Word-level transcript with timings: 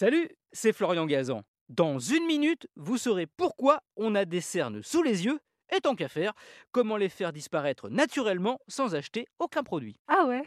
Salut, 0.00 0.30
c'est 0.50 0.72
Florian 0.72 1.04
Gazan. 1.04 1.42
Dans 1.68 1.98
une 1.98 2.24
minute, 2.24 2.66
vous 2.74 2.96
saurez 2.96 3.26
pourquoi 3.26 3.80
on 3.96 4.14
a 4.14 4.24
des 4.24 4.40
cernes 4.40 4.82
sous 4.82 5.02
les 5.02 5.26
yeux 5.26 5.38
et 5.76 5.80
tant 5.82 5.94
qu'à 5.94 6.08
faire, 6.08 6.32
comment 6.72 6.96
les 6.96 7.10
faire 7.10 7.34
disparaître 7.34 7.90
naturellement 7.90 8.58
sans 8.66 8.94
acheter 8.94 9.26
aucun 9.38 9.62
produit. 9.62 9.96
Ah 10.08 10.24
ouais 10.26 10.42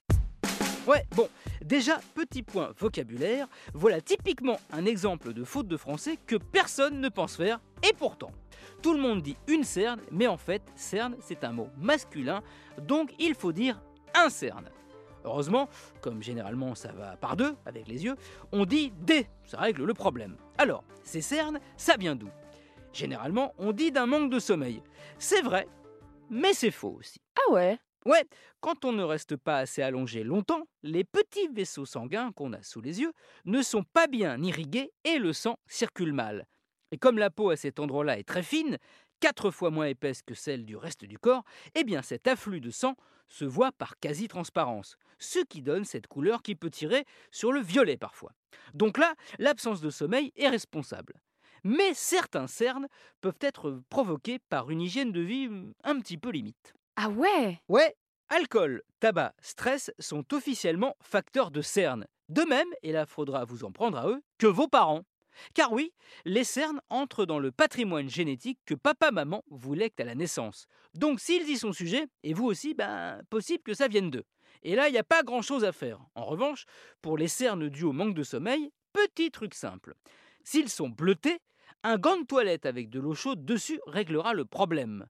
Ouais, 0.88 1.04
bon, 1.16 1.30
déjà, 1.62 2.00
petit 2.16 2.42
point 2.42 2.74
vocabulaire, 2.80 3.48
voilà 3.76 4.02
typiquement 4.02 4.60
un 4.72 4.88
exemple 4.88 5.34
de 5.34 5.44
faute 5.44 5.68
de 5.68 5.78
français 5.78 6.18
que 6.26 6.38
personne 6.38 7.00
ne 7.00 7.10
pense 7.10 7.36
faire, 7.36 7.60
et 7.88 7.94
pourtant. 7.94 8.32
Tout 8.82 8.94
le 8.96 9.02
monde 9.02 9.22
dit 9.22 9.38
une 9.48 9.64
cerne, 9.64 10.02
mais 10.10 10.26
en 10.26 10.38
fait, 10.38 10.64
cerne, 10.76 11.16
c'est 11.22 11.44
un 11.44 11.52
mot 11.52 11.70
masculin, 11.78 12.42
donc 12.80 13.14
il 13.20 13.36
faut 13.36 13.52
dire 13.52 13.80
un 14.16 14.32
cerne. 14.32 14.72
Heureusement, 15.26 15.70
comme 16.02 16.22
généralement 16.22 16.76
ça 16.76 16.92
va 16.92 17.18
par 17.18 17.38
deux 17.38 17.56
avec 17.66 17.88
les 17.88 18.04
yeux, 18.04 18.16
on 18.52 18.66
dit 18.66 18.92
des, 19.02 19.28
ça 19.46 19.60
règle 19.60 19.84
le 19.84 19.94
problème. 19.94 20.38
Alors, 20.58 20.84
ces 21.04 21.22
cernes, 21.22 21.60
ça 21.78 21.96
vient 21.98 22.16
d'où? 22.16 22.30
Généralement, 22.92 23.54
on 23.58 23.72
dit 23.72 23.92
d'un 23.92 24.06
manque 24.06 24.30
de 24.32 24.40
sommeil. 24.40 24.82
C'est 25.18 25.42
vrai, 25.42 25.68
mais 26.30 26.54
c'est 26.54 26.72
faux 26.72 26.98
aussi. 27.00 27.20
Ah 27.38 27.54
ouais? 27.54 27.80
Ouais, 28.06 28.26
quand 28.60 28.84
on 28.84 28.92
ne 28.92 29.04
reste 29.04 29.38
pas 29.38 29.60
assez 29.60 29.82
allongé 29.82 30.24
longtemps, 30.24 30.68
les 30.82 31.06
petits 31.06 31.48
vaisseaux 31.48 31.86
sanguins 31.86 32.34
qu'on 32.34 32.52
a 32.52 32.62
sous 32.62 32.82
les 32.82 33.00
yeux 33.00 33.14
ne 33.46 33.62
sont 33.62 33.84
pas 33.84 34.08
bien 34.08 34.42
irrigués 34.44 34.92
et 35.06 35.20
le 35.20 35.32
sang 35.32 35.58
circule 35.68 36.12
mal. 36.12 36.46
Et 36.92 36.98
comme 36.98 37.18
la 37.18 37.30
peau 37.30 37.50
à 37.50 37.56
cet 37.56 37.80
endroit-là 37.80 38.20
est 38.20 38.28
très 38.28 38.44
fine, 38.44 38.78
quatre 39.24 39.52
fois 39.52 39.72
moins 39.72 39.86
épaisse 39.86 40.22
que 40.22 40.34
celle 40.34 40.66
du 40.66 40.76
reste 40.76 41.06
du 41.06 41.18
corps, 41.18 41.46
eh 41.76 41.86
bien 41.86 42.02
cet 42.02 42.28
afflux 42.28 42.60
de 42.60 42.72
sang 42.72 42.98
se 43.30 43.46
voit 43.46 43.72
par 43.72 43.98
quasi-transparence, 44.02 44.98
ce 45.18 45.40
qui 45.40 45.62
donne 45.62 45.86
cette 45.86 46.08
couleur 46.08 46.42
qui 46.42 46.56
peut 46.56 46.70
tirer 46.70 47.06
sur 47.32 47.54
le 47.54 47.62
violet 47.62 47.96
parfois. 47.96 48.34
Donc 48.74 48.98
là, 48.98 49.16
l'absence 49.40 49.80
de 49.80 49.90
sommeil 49.90 50.34
est 50.36 50.50
responsable. 50.50 51.14
Mais 51.64 51.94
certains 51.94 52.48
cernes 52.48 52.90
peuvent 53.22 53.40
être 53.40 53.82
provoqués 53.88 54.40
par 54.50 54.70
une 54.70 54.82
hygiène 54.82 55.14
de 55.14 55.22
vie 55.22 55.50
un 55.86 56.02
petit 56.02 56.18
peu 56.18 56.30
limite. 56.30 56.74
Ah 56.98 57.08
ouais? 57.08 57.62
Ouais, 57.70 57.96
alcool, 58.28 58.82
tabac, 59.00 59.36
stress 59.40 59.90
sont 60.00 60.34
officiellement 60.34 60.98
facteurs 61.02 61.50
de 61.50 61.62
cernes. 61.62 62.08
De 62.28 62.42
même, 62.42 62.68
et 62.82 62.92
là 62.92 63.06
faudra 63.06 63.46
vous 63.46 63.64
en 63.64 63.72
prendre 63.72 63.98
à 63.98 64.10
eux, 64.10 64.22
que 64.38 64.48
vos 64.48 64.68
parents. 64.68 65.06
Car 65.54 65.72
oui, 65.72 65.94
les 66.26 66.44
cernes 66.44 66.82
entrent 66.90 67.26
dans 67.26 67.40
le 67.40 67.52
patrimoine 67.52 68.10
génétique 68.10 68.60
que 68.66 68.76
papa-maman 68.76 69.44
vous 69.50 69.74
lègue 69.74 69.94
à 70.00 70.04
la 70.04 70.16
naissance. 70.16 70.68
Donc 70.94 71.20
s'ils 71.20 71.50
y 71.50 71.58
sont 71.58 71.74
sujets, 71.74 72.08
et 72.24 72.34
vous 72.34 72.46
aussi, 72.46 72.74
ben 72.74 73.22
possible 73.30 73.64
que 73.64 73.74
ça 73.74 73.88
vienne 73.88 74.10
d'eux. 74.10 74.26
Et 74.64 74.76
là, 74.76 74.88
il 74.88 74.92
n'y 74.92 74.98
a 74.98 75.04
pas 75.04 75.24
grand-chose 75.24 75.66
à 75.66 75.72
faire. 75.72 76.00
En 76.16 76.26
revanche, 76.26 76.66
pour 77.02 77.18
les 77.18 77.28
cernes 77.28 77.70
dues 77.70 77.84
au 77.84 77.92
manque 77.92 78.16
de 78.16 78.24
sommeil, 78.24 78.72
petit 78.94 79.32
truc 79.32 79.54
simple. 79.54 79.94
S'ils 80.44 80.70
sont 80.70 80.90
bleutés, 80.90 81.40
un 81.84 81.98
gant 81.98 82.18
de 82.18 82.26
toilette 82.26 82.66
avec 82.66 82.90
de 82.90 83.00
l'eau 83.00 83.14
chaude 83.14 83.44
dessus 83.44 83.80
réglera 83.86 84.34
le 84.34 84.46
problème. 84.46 85.06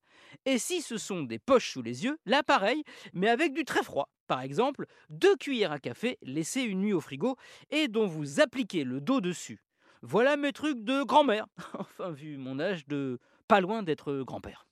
Et 0.46 0.58
si 0.58 0.82
ce 0.82 0.98
sont 0.98 1.22
des 1.22 1.38
poches 1.38 1.72
sous 1.72 1.84
les 1.84 2.04
yeux, 2.04 2.18
là 2.26 2.42
pareil, 2.42 2.84
mais 3.14 3.30
avec 3.30 3.54
du 3.54 3.64
très 3.64 3.84
froid. 3.84 4.10
Par 4.28 4.42
exemple, 4.42 4.86
deux 5.10 5.36
cuillères 5.36 5.72
à 5.72 5.80
café 5.80 6.18
laissées 6.24 6.64
une 6.64 6.82
nuit 6.82 6.94
au 6.94 7.02
frigo 7.02 7.36
et 7.70 7.88
dont 7.88 8.08
vous 8.08 8.40
appliquez 8.40 8.84
le 8.84 9.02
dos 9.02 9.22
dessus. 9.22 9.62
Voilà 10.06 10.36
mes 10.36 10.52
trucs 10.52 10.84
de 10.84 11.04
grand-mère. 11.04 11.46
Enfin, 11.80 12.12
vu 12.12 12.38
mon 12.38 12.60
âge, 12.60 12.86
de 12.88 13.20
pas 13.48 13.62
loin 13.62 13.84
d'être 13.84 14.22
grand-père. 14.24 14.68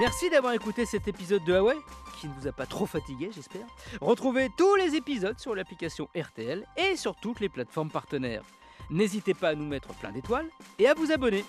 Merci 0.00 0.28
d'avoir 0.28 0.52
écouté 0.52 0.84
cet 0.84 1.08
épisode 1.08 1.42
de 1.44 1.54
Huawei, 1.54 1.76
qui 2.20 2.28
ne 2.28 2.34
vous 2.34 2.46
a 2.46 2.52
pas 2.52 2.66
trop 2.66 2.84
fatigué, 2.84 3.30
j'espère. 3.34 3.66
Retrouvez 4.02 4.50
tous 4.56 4.76
les 4.76 4.94
épisodes 4.94 5.38
sur 5.38 5.54
l'application 5.54 6.08
RTL 6.14 6.64
et 6.76 6.94
sur 6.96 7.16
toutes 7.16 7.40
les 7.40 7.48
plateformes 7.48 7.90
partenaires. 7.90 8.44
N'hésitez 8.90 9.32
pas 9.32 9.48
à 9.48 9.54
nous 9.54 9.66
mettre 9.66 9.94
plein 9.94 10.12
d'étoiles 10.12 10.48
et 10.78 10.86
à 10.86 10.94
vous 10.94 11.10
abonner. 11.10 11.44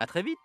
A 0.00 0.06
très 0.06 0.22
vite 0.22 0.38